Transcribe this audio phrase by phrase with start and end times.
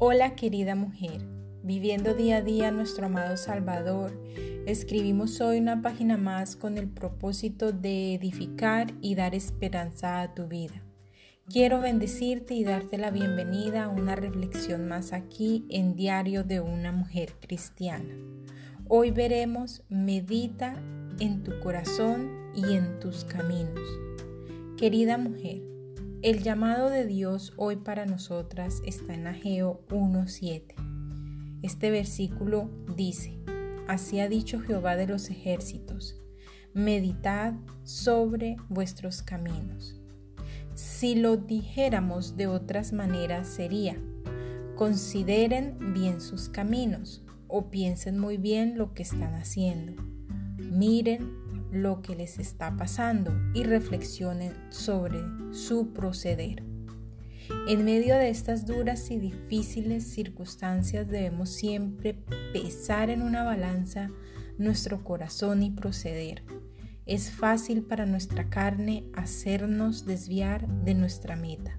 [0.00, 1.26] Hola querida mujer,
[1.64, 4.12] viviendo día a día nuestro amado Salvador,
[4.64, 10.46] escribimos hoy una página más con el propósito de edificar y dar esperanza a tu
[10.46, 10.84] vida.
[11.48, 16.92] Quiero bendecirte y darte la bienvenida a una reflexión más aquí en Diario de una
[16.92, 18.14] Mujer Cristiana.
[18.86, 20.80] Hoy veremos Medita
[21.18, 23.82] en tu corazón y en tus caminos.
[24.76, 25.60] Querida mujer,
[26.22, 30.74] el llamado de Dios hoy para nosotras está en Ageo 1.7.
[31.62, 33.38] Este versículo dice,
[33.86, 36.20] Así ha dicho Jehová de los ejércitos,
[36.74, 37.54] meditad
[37.84, 40.00] sobre vuestros caminos.
[40.74, 43.96] Si lo dijéramos de otras maneras sería,
[44.74, 50.02] consideren bien sus caminos o piensen muy bien lo que están haciendo.
[50.58, 55.20] Miren lo que les está pasando y reflexionen sobre
[55.52, 56.62] su proceder.
[57.66, 62.14] En medio de estas duras y difíciles circunstancias debemos siempre
[62.52, 64.10] pesar en una balanza
[64.58, 66.42] nuestro corazón y proceder.
[67.06, 71.78] Es fácil para nuestra carne hacernos desviar de nuestra meta.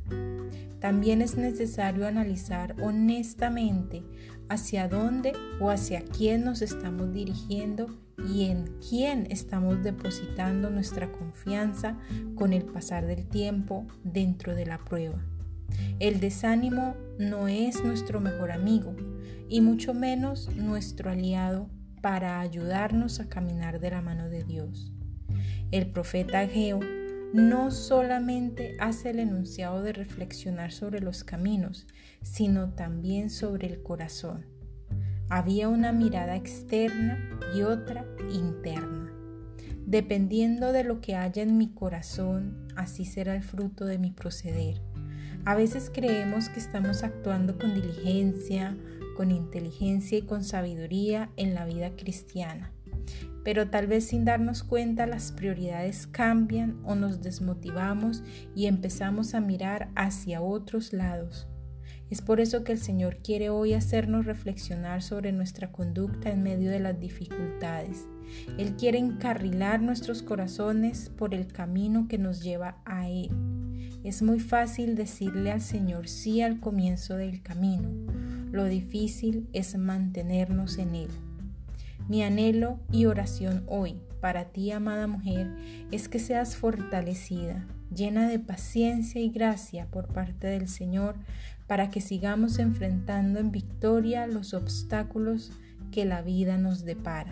[0.80, 4.04] También es necesario analizar honestamente
[4.48, 7.88] hacia dónde o hacia quién nos estamos dirigiendo
[8.28, 11.98] y en quién estamos depositando nuestra confianza
[12.36, 15.24] con el pasar del tiempo dentro de la prueba.
[16.00, 18.96] El desánimo no es nuestro mejor amigo
[19.48, 21.70] y mucho menos nuestro aliado
[22.02, 24.92] para ayudarnos a caminar de la mano de Dios.
[25.72, 26.80] El profeta Ageo
[27.34, 31.86] no solamente hace el enunciado de reflexionar sobre los caminos,
[32.22, 34.59] sino también sobre el corazón
[35.30, 37.18] había una mirada externa
[37.56, 39.14] y otra interna.
[39.86, 44.82] Dependiendo de lo que haya en mi corazón, así será el fruto de mi proceder.
[45.46, 48.78] A veces creemos que estamos actuando con diligencia,
[49.16, 52.72] con inteligencia y con sabiduría en la vida cristiana,
[53.44, 58.24] pero tal vez sin darnos cuenta las prioridades cambian o nos desmotivamos
[58.56, 61.48] y empezamos a mirar hacia otros lados.
[62.10, 66.72] Es por eso que el Señor quiere hoy hacernos reflexionar sobre nuestra conducta en medio
[66.72, 68.08] de las dificultades.
[68.58, 73.30] Él quiere encarrilar nuestros corazones por el camino que nos lleva a Él.
[74.04, 77.90] Es muy fácil decirle al Señor sí al comienzo del camino.
[78.52, 81.10] Lo difícil es mantenernos en Él.
[82.08, 85.56] Mi anhelo y oración hoy para ti, amada mujer,
[85.92, 91.16] es que seas fortalecida, llena de paciencia y gracia por parte del Señor
[91.68, 95.52] para que sigamos enfrentando en victoria los obstáculos
[95.92, 97.32] que la vida nos depara.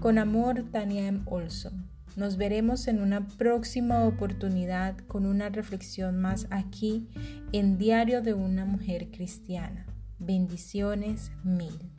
[0.00, 1.22] Con amor, Tania M.
[1.26, 1.88] Olson.
[2.16, 7.08] Nos veremos en una próxima oportunidad con una reflexión más aquí
[7.52, 9.86] en Diario de una Mujer Cristiana.
[10.18, 11.97] Bendiciones mil.